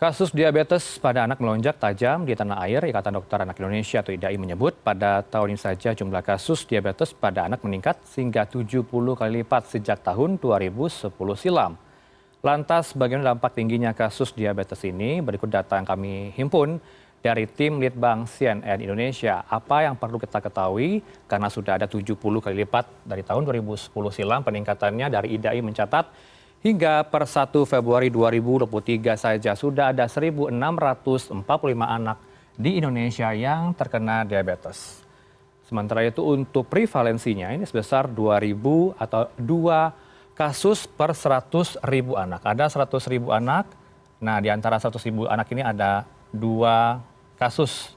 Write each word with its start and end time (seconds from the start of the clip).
Kasus 0.00 0.32
diabetes 0.32 0.96
pada 0.96 1.28
anak 1.28 1.44
melonjak 1.44 1.76
tajam 1.76 2.24
di 2.24 2.32
tanah 2.32 2.64
air. 2.64 2.80
Ikatan 2.88 3.20
Dokter 3.20 3.44
Anak 3.44 3.60
Indonesia 3.60 4.00
atau 4.00 4.16
IDAI 4.16 4.40
menyebut 4.40 4.72
pada 4.80 5.20
tahun 5.20 5.52
ini 5.52 5.60
saja 5.60 5.92
jumlah 5.92 6.24
kasus 6.24 6.64
diabetes 6.64 7.12
pada 7.12 7.44
anak 7.44 7.60
meningkat 7.60 8.00
sehingga 8.08 8.48
70 8.48 8.88
kali 8.88 9.44
lipat 9.44 9.68
sejak 9.68 10.00
tahun 10.00 10.40
2010 10.40 11.12
silam. 11.36 11.76
Lantas 12.40 12.96
bagaimana 12.96 13.36
dampak 13.36 13.52
tingginya 13.52 13.92
kasus 13.92 14.32
diabetes 14.32 14.80
ini? 14.88 15.20
Berikut 15.20 15.52
data 15.52 15.76
yang 15.76 15.84
kami 15.84 16.32
himpun 16.32 16.80
dari 17.20 17.44
tim 17.44 17.76
Litbang 17.76 18.24
CNN 18.24 18.80
Indonesia. 18.80 19.44
Apa 19.52 19.84
yang 19.84 20.00
perlu 20.00 20.16
kita 20.16 20.40
ketahui 20.40 21.04
karena 21.28 21.52
sudah 21.52 21.76
ada 21.76 21.84
70 21.84 22.16
kali 22.16 22.64
lipat 22.64 22.88
dari 23.04 23.20
tahun 23.20 23.44
2010 23.44 23.92
silam 24.16 24.40
peningkatannya 24.48 25.12
dari 25.12 25.36
IDAI 25.36 25.60
mencatat 25.60 26.39
hingga 26.60 27.08
per 27.08 27.24
1 27.24 27.52
Februari 27.64 28.12
2023 28.12 29.16
saja 29.16 29.52
sudah 29.56 29.96
ada 29.96 30.04
1.645 30.04 30.52
anak 31.80 32.18
di 32.60 32.76
Indonesia 32.76 33.32
yang 33.32 33.72
terkena 33.72 34.28
diabetes. 34.28 35.00
Sementara 35.64 36.04
itu 36.04 36.20
untuk 36.20 36.66
prevalensinya 36.66 37.54
ini 37.54 37.64
sebesar 37.64 38.10
2.000 38.10 38.98
atau 38.98 39.30
2 39.38 40.10
kasus 40.40 40.88
per 40.88 41.12
100 41.12 41.80
ribu 41.84 42.16
anak. 42.16 42.40
Ada 42.40 42.72
100 42.72 43.12
ribu 43.12 43.28
anak, 43.28 43.68
nah 44.20 44.40
di 44.40 44.48
antara 44.48 44.80
100 44.80 44.96
ribu 45.04 45.28
anak 45.28 45.52
ini 45.52 45.60
ada 45.60 46.08
dua 46.32 46.96
kasus. 47.36 47.92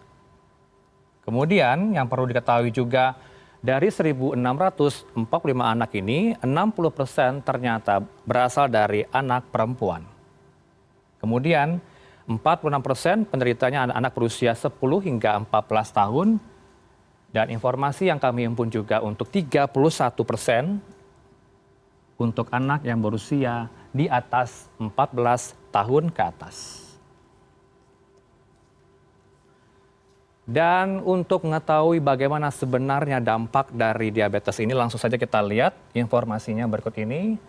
Kemudian 1.23 1.95
yang 1.95 2.11
perlu 2.11 2.27
diketahui 2.27 2.67
juga 2.67 3.15
dari 3.63 3.87
1.645 3.87 5.15
anak 5.55 5.95
ini, 5.95 6.35
60 6.35 6.91
persen 6.91 7.39
ternyata 7.39 8.03
berasal 8.27 8.67
dari 8.67 9.07
anak 9.07 9.47
perempuan. 9.55 10.03
Kemudian 11.23 11.79
46 12.27 12.83
persen 12.83 13.23
penderitanya 13.23 13.87
anak-anak 13.87 14.11
berusia 14.11 14.51
10 14.51 14.75
hingga 15.07 15.39
14 15.47 15.95
tahun. 15.95 16.29
Dan 17.33 17.49
informasi 17.49 18.11
yang 18.11 18.19
kami 18.19 18.45
himpun 18.45 18.67
juga 18.67 18.99
untuk 18.99 19.31
31 19.31 19.71
persen 20.27 20.83
untuk 22.19 22.51
anak 22.53 22.85
yang 22.85 23.01
berusia 23.01 23.71
di 23.89 24.05
atas 24.11 24.69
14 24.77 25.55
tahun 25.73 26.13
ke 26.13 26.21
atas. 26.21 26.83
Dan 30.43 30.99
untuk 31.07 31.47
mengetahui 31.47 32.03
bagaimana 32.03 32.51
sebenarnya 32.51 33.23
dampak 33.23 33.71
dari 33.71 34.11
diabetes 34.11 34.59
ini, 34.59 34.75
langsung 34.75 34.99
saja 34.99 35.15
kita 35.15 35.39
lihat 35.39 35.71
informasinya 35.95 36.67
berikut 36.67 36.95
ini. 36.99 37.39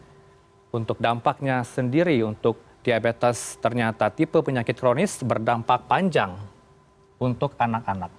Untuk 0.74 0.98
dampaknya 0.98 1.62
sendiri 1.62 2.18
untuk 2.26 2.58
diabetes 2.82 3.58
ternyata 3.62 4.10
tipe 4.10 4.38
penyakit 4.42 4.74
kronis 4.74 5.22
berdampak 5.22 5.86
panjang 5.86 6.34
untuk 7.18 7.54
anak-anak. 7.54 8.10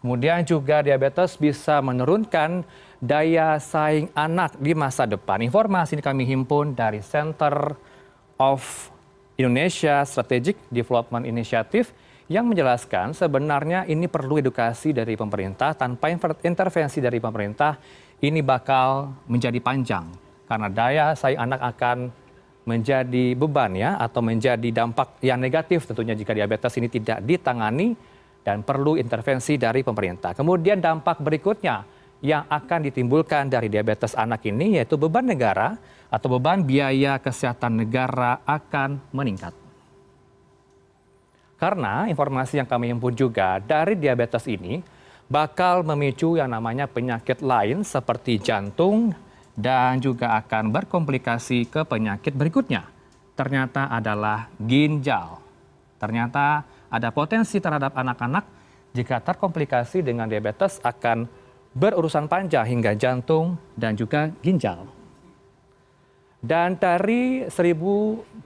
Kemudian 0.00 0.42
juga 0.42 0.82
diabetes 0.82 1.38
bisa 1.38 1.78
menurunkan 1.78 2.64
daya 2.98 3.60
saing 3.62 4.10
anak 4.16 4.56
di 4.58 4.72
masa 4.74 5.06
depan. 5.06 5.44
Informasi 5.44 5.98
ini 5.98 6.02
kami 6.02 6.24
himpun 6.24 6.72
dari 6.74 6.98
Center 6.98 7.76
of 8.40 8.90
Indonesia 9.36 10.02
Strategic 10.02 10.56
Development 10.72 11.24
Initiative 11.28 11.92
yang 12.30 12.46
menjelaskan 12.46 13.10
sebenarnya 13.10 13.90
ini 13.90 14.06
perlu 14.06 14.38
edukasi 14.38 14.94
dari 14.94 15.18
pemerintah 15.18 15.74
tanpa 15.74 16.14
intervensi 16.46 17.02
dari 17.02 17.18
pemerintah 17.18 17.74
ini 18.22 18.38
bakal 18.38 19.10
menjadi 19.26 19.58
panjang 19.58 20.06
karena 20.46 20.70
daya 20.70 21.06
saing 21.18 21.42
anak 21.42 21.58
akan 21.74 21.98
menjadi 22.70 23.34
beban 23.34 23.74
ya 23.74 23.98
atau 23.98 24.22
menjadi 24.22 24.70
dampak 24.70 25.18
yang 25.26 25.42
negatif 25.42 25.90
tentunya 25.90 26.14
jika 26.14 26.30
diabetes 26.30 26.70
ini 26.78 26.86
tidak 26.86 27.18
ditangani 27.26 27.98
dan 28.46 28.62
perlu 28.62 28.96
intervensi 28.96 29.60
dari 29.60 29.82
pemerintah. 29.82 30.32
Kemudian 30.32 30.78
dampak 30.80 31.18
berikutnya 31.20 31.82
yang 32.24 32.46
akan 32.46 32.86
ditimbulkan 32.88 33.50
dari 33.50 33.66
diabetes 33.66 34.14
anak 34.14 34.46
ini 34.46 34.78
yaitu 34.78 34.94
beban 34.94 35.26
negara 35.26 35.76
atau 36.12 36.38
beban 36.38 36.62
biaya 36.62 37.18
kesehatan 37.18 37.84
negara 37.84 38.38
akan 38.46 39.02
meningkat. 39.10 39.59
Karena 41.60 42.08
informasi 42.08 42.56
yang 42.56 42.64
kami 42.64 42.88
himpun 42.88 43.12
juga 43.12 43.60
dari 43.60 43.92
diabetes 43.92 44.48
ini 44.48 44.80
bakal 45.28 45.84
memicu 45.84 46.40
yang 46.40 46.48
namanya 46.48 46.88
penyakit 46.88 47.44
lain 47.44 47.84
seperti 47.84 48.40
jantung 48.40 49.12
dan 49.52 50.00
juga 50.00 50.40
akan 50.40 50.72
berkomplikasi 50.72 51.68
ke 51.68 51.84
penyakit 51.84 52.32
berikutnya. 52.32 52.88
Ternyata 53.36 53.92
adalah 53.92 54.48
ginjal. 54.56 55.36
Ternyata 56.00 56.64
ada 56.88 57.08
potensi 57.12 57.60
terhadap 57.60 57.92
anak-anak 57.92 58.44
jika 58.96 59.20
terkomplikasi 59.20 60.00
dengan 60.00 60.26
diabetes 60.32 60.80
akan 60.80 61.28
berurusan 61.76 62.26
panjang 62.26 62.66
hingga 62.66 62.96
jantung 62.96 63.54
dan 63.76 63.94
juga 63.94 64.32
ginjal. 64.42 64.99
Dan 66.40 66.80
dari 66.80 67.44
1.465 67.44 68.40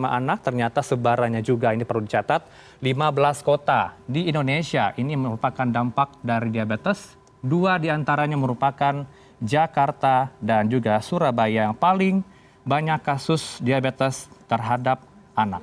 anak 0.00 0.38
ternyata 0.40 0.80
sebarannya 0.80 1.44
juga 1.44 1.76
ini 1.76 1.84
perlu 1.84 2.08
dicatat 2.08 2.48
15 2.80 3.44
kota 3.44 3.92
di 4.08 4.32
Indonesia 4.32 4.96
ini 4.96 5.12
merupakan 5.12 5.68
dampak 5.68 6.24
dari 6.24 6.48
diabetes. 6.48 7.20
Dua 7.44 7.76
di 7.76 7.92
antaranya 7.92 8.40
merupakan 8.40 9.04
Jakarta 9.44 10.32
dan 10.40 10.72
juga 10.72 10.96
Surabaya 11.04 11.68
yang 11.68 11.76
paling 11.76 12.24
banyak 12.64 13.04
kasus 13.04 13.60
diabetes 13.60 14.32
terhadap 14.48 15.04
anak. 15.36 15.60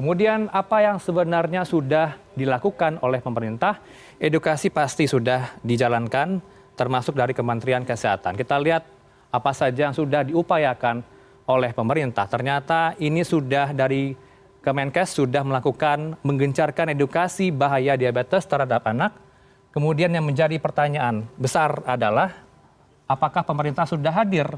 Kemudian 0.00 0.48
apa 0.48 0.80
yang 0.80 0.96
sebenarnya 0.96 1.68
sudah 1.68 2.16
dilakukan 2.32 3.04
oleh 3.04 3.20
pemerintah? 3.20 3.84
Edukasi 4.16 4.72
pasti 4.72 5.04
sudah 5.04 5.60
dijalankan 5.60 6.40
termasuk 6.74 7.16
dari 7.16 7.32
Kementerian 7.32 7.82
Kesehatan. 7.86 8.34
Kita 8.34 8.58
lihat 8.58 8.86
apa 9.30 9.52
saja 9.54 9.90
yang 9.90 9.94
sudah 9.94 10.26
diupayakan 10.26 11.02
oleh 11.46 11.70
pemerintah. 11.74 12.26
Ternyata 12.26 12.98
ini 12.98 13.22
sudah 13.22 13.74
dari 13.74 14.14
Kemenkes 14.60 15.16
sudah 15.16 15.40
melakukan 15.40 16.20
menggencarkan 16.20 16.92
edukasi 16.92 17.48
bahaya 17.48 17.96
diabetes 17.96 18.44
terhadap 18.44 18.84
anak. 18.84 19.16
Kemudian 19.72 20.12
yang 20.12 20.26
menjadi 20.26 20.60
pertanyaan 20.60 21.24
besar 21.40 21.80
adalah 21.88 22.44
apakah 23.08 23.40
pemerintah 23.40 23.88
sudah 23.88 24.12
hadir 24.12 24.50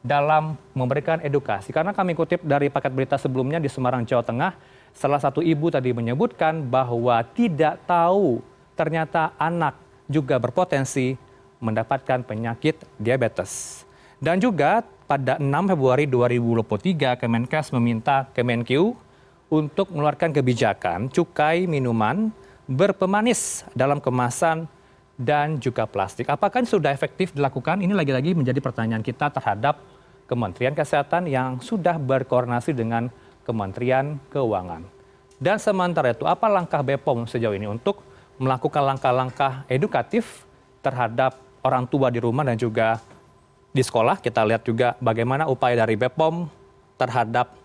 dalam 0.00 0.56
memberikan 0.72 1.20
edukasi? 1.20 1.76
Karena 1.76 1.92
kami 1.92 2.16
kutip 2.16 2.40
dari 2.40 2.72
paket 2.72 2.94
berita 2.94 3.20
sebelumnya 3.20 3.60
di 3.60 3.68
Semarang, 3.68 4.08
Jawa 4.08 4.24
Tengah, 4.24 4.52
Salah 4.94 5.18
satu 5.18 5.42
ibu 5.42 5.74
tadi 5.74 5.90
menyebutkan 5.90 6.62
bahwa 6.70 7.18
tidak 7.34 7.82
tahu 7.82 8.38
ternyata 8.78 9.34
anak 9.34 9.74
juga 10.06 10.38
berpotensi 10.38 11.18
mendapatkan 11.64 12.20
penyakit 12.20 12.84
diabetes. 13.00 13.82
Dan 14.20 14.36
juga 14.36 14.84
pada 15.08 15.40
6 15.40 15.48
Februari 15.48 16.04
2023 16.04 17.16
Kemenkes 17.16 17.72
meminta 17.72 18.28
Kemenkeu 18.36 18.92
untuk 19.48 19.92
mengeluarkan 19.92 20.32
kebijakan 20.32 21.08
cukai 21.08 21.64
minuman 21.64 22.28
berpemanis 22.64 23.64
dalam 23.76 24.00
kemasan 24.00 24.68
dan 25.14 25.60
juga 25.60 25.86
plastik. 25.86 26.26
Apakah 26.26 26.64
sudah 26.66 26.90
efektif 26.90 27.36
dilakukan? 27.36 27.80
Ini 27.84 27.92
lagi-lagi 27.92 28.34
menjadi 28.34 28.58
pertanyaan 28.58 29.04
kita 29.04 29.30
terhadap 29.30 29.78
Kementerian 30.24 30.72
Kesehatan 30.72 31.28
yang 31.28 31.60
sudah 31.60 32.00
berkoordinasi 32.00 32.72
dengan 32.72 33.12
Kementerian 33.44 34.16
Keuangan. 34.32 34.88
Dan 35.36 35.60
sementara 35.60 36.16
itu, 36.16 36.24
apa 36.24 36.48
langkah 36.48 36.80
BPOM 36.80 37.28
sejauh 37.28 37.52
ini 37.52 37.68
untuk 37.68 38.00
melakukan 38.40 38.80
langkah-langkah 38.80 39.68
edukatif 39.68 40.48
terhadap 40.80 41.43
orang 41.64 41.88
tua 41.88 42.12
di 42.12 42.20
rumah 42.20 42.44
dan 42.44 42.60
juga 42.60 43.00
di 43.72 43.80
sekolah? 43.80 44.20
Kita 44.20 44.44
lihat 44.44 44.62
juga 44.62 44.94
bagaimana 45.00 45.48
upaya 45.48 45.82
dari 45.82 45.96
BPOM 45.96 46.46
terhadap 47.00 47.56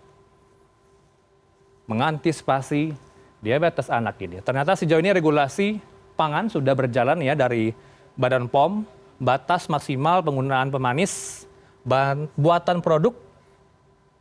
mengantisipasi 1.86 2.96
diabetes 3.44 3.92
anak 3.92 4.16
ini. 4.22 4.40
Ternyata 4.40 4.74
sejauh 4.74 4.98
ini 4.98 5.12
regulasi 5.12 5.78
pangan 6.14 6.48
sudah 6.48 6.72
berjalan 6.76 7.20
ya 7.20 7.36
dari 7.36 7.72
Badan 8.14 8.52
POM, 8.52 8.84
batas 9.16 9.64
maksimal 9.70 10.20
penggunaan 10.20 10.68
pemanis, 10.68 11.44
bahan 11.88 12.28
buatan 12.36 12.84
produk 12.84 13.16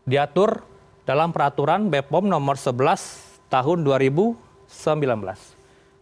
diatur 0.08 0.64
dalam 1.04 1.36
peraturan 1.36 1.92
BPOM 1.92 2.32
nomor 2.32 2.56
11 2.56 3.52
tahun 3.52 3.84
2019. 3.84 4.38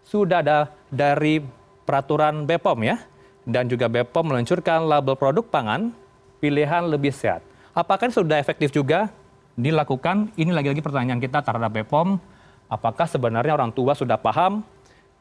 Sudah 0.06 0.40
ada 0.46 0.72
dari 0.94 1.42
peraturan 1.84 2.46
BPOM 2.46 2.80
ya, 2.86 3.02
dan 3.48 3.72
juga 3.72 3.88
BPOM 3.88 4.36
meluncurkan 4.36 4.84
label 4.84 5.16
produk 5.16 5.48
pangan 5.48 5.96
pilihan 6.44 6.84
lebih 6.84 7.16
sehat. 7.16 7.40
Apakah 7.72 8.12
sudah 8.12 8.36
efektif 8.36 8.76
juga 8.76 9.08
dilakukan? 9.56 10.36
Ini 10.36 10.52
lagi-lagi 10.52 10.84
pertanyaan 10.84 11.24
kita 11.24 11.40
terhadap 11.40 11.72
BPOM. 11.72 12.20
Apakah 12.68 13.08
sebenarnya 13.08 13.56
orang 13.56 13.72
tua 13.72 13.96
sudah 13.96 14.20
paham 14.20 14.68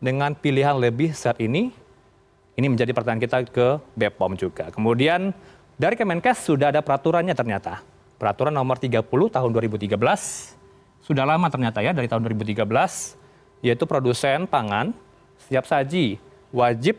dengan 0.02 0.34
pilihan 0.34 0.74
lebih 0.74 1.14
sehat 1.14 1.38
ini? 1.38 1.70
Ini 2.58 2.66
menjadi 2.66 2.90
pertanyaan 2.90 3.22
kita 3.22 3.38
ke 3.46 3.78
BPOM 3.94 4.34
juga. 4.34 4.74
Kemudian 4.74 5.30
dari 5.78 5.94
Kemenkes 5.94 6.50
sudah 6.50 6.74
ada 6.74 6.82
peraturannya 6.82 7.36
ternyata 7.36 7.84
peraturan 8.16 8.52
nomor 8.52 8.80
30 8.80 9.04
tahun 9.06 9.50
2013 9.52 9.92
sudah 11.04 11.24
lama 11.28 11.46
ternyata 11.52 11.84
ya 11.84 11.92
dari 11.92 12.08
tahun 12.08 12.24
2013 12.32 12.64
yaitu 13.60 13.84
produsen 13.84 14.48
pangan 14.48 14.96
siap 15.46 15.68
saji 15.68 16.16
wajib 16.50 16.96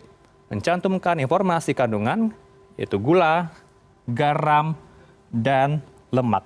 mencantumkan 0.48 1.20
informasi 1.20 1.76
kandungan 1.76 2.32
yaitu 2.78 3.02
gula, 3.02 3.50
garam, 4.08 4.78
dan 5.34 5.82
lemak. 6.14 6.46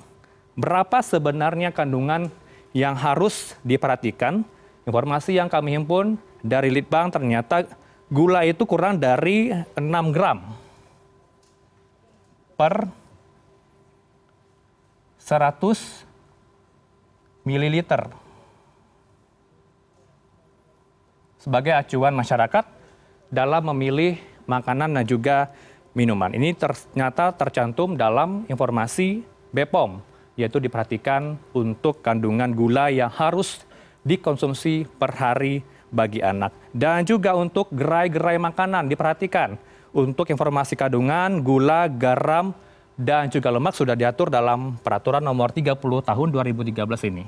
Berapa 0.58 1.04
sebenarnya 1.04 1.76
kandungan 1.76 2.32
yang 2.72 2.96
harus 2.98 3.54
diperhatikan? 3.62 4.48
Informasi 4.88 5.38
yang 5.38 5.52
kami 5.52 5.78
himpun 5.78 6.18
dari 6.42 6.74
Litbang 6.74 7.14
ternyata 7.14 7.68
gula 8.10 8.48
itu 8.48 8.66
kurang 8.66 8.98
dari 8.98 9.54
6 9.54 9.78
gram 10.16 10.58
per 12.58 12.90
100 15.22 17.46
mililiter. 17.46 18.10
Sebagai 21.42 21.74
acuan 21.74 22.14
masyarakat 22.14 22.81
dalam 23.32 23.72
memilih 23.72 24.20
makanan 24.46 25.00
dan 25.00 25.06
juga 25.08 25.50
minuman. 25.96 26.36
Ini 26.36 26.54
ternyata 26.54 27.32
tercantum 27.32 27.96
dalam 27.96 28.44
informasi 28.52 29.24
BPOM, 29.56 30.04
yaitu 30.36 30.60
diperhatikan 30.60 31.40
untuk 31.56 32.04
kandungan 32.04 32.52
gula 32.52 32.92
yang 32.92 33.10
harus 33.10 33.64
dikonsumsi 34.04 34.88
per 35.00 35.16
hari 35.16 35.64
bagi 35.92 36.20
anak. 36.20 36.52
Dan 36.72 37.08
juga 37.08 37.36
untuk 37.36 37.72
gerai-gerai 37.72 38.40
makanan 38.40 38.92
diperhatikan. 38.92 39.56
Untuk 39.92 40.32
informasi 40.32 40.80
kandungan, 40.80 41.44
gula, 41.44 41.92
garam, 41.92 42.56
dan 42.96 43.28
juga 43.28 43.52
lemak 43.52 43.76
sudah 43.76 43.92
diatur 43.92 44.32
dalam 44.32 44.80
peraturan 44.80 45.20
nomor 45.20 45.52
30 45.52 45.76
tahun 45.82 46.28
2013 46.32 47.12
ini. 47.12 47.28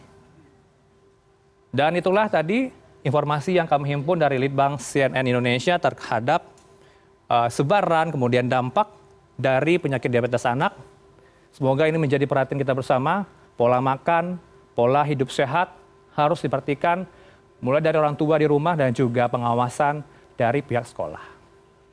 Dan 1.74 2.00
itulah 2.00 2.32
tadi 2.32 2.72
informasi 3.04 3.60
yang 3.60 3.68
kami 3.68 3.94
himpun 3.94 4.18
dari 4.18 4.40
Litbang 4.40 4.80
CNN 4.80 5.28
Indonesia 5.28 5.76
terhadap 5.76 6.48
uh, 7.28 7.52
sebaran 7.52 8.10
kemudian 8.10 8.48
dampak 8.48 8.90
dari 9.36 9.78
penyakit 9.78 10.08
diabetes 10.08 10.48
anak. 10.48 10.74
Semoga 11.54 11.86
ini 11.86 12.00
menjadi 12.02 12.26
perhatian 12.26 12.58
kita 12.58 12.74
bersama. 12.74 13.28
Pola 13.54 13.78
makan, 13.78 14.42
pola 14.74 15.06
hidup 15.06 15.30
sehat 15.30 15.70
harus 16.18 16.42
diperhatikan 16.42 17.06
mulai 17.62 17.84
dari 17.84 18.02
orang 18.02 18.18
tua 18.18 18.42
di 18.42 18.50
rumah 18.50 18.74
dan 18.74 18.90
juga 18.90 19.30
pengawasan 19.30 20.02
dari 20.34 20.66
pihak 20.66 20.90
sekolah. 20.90 21.33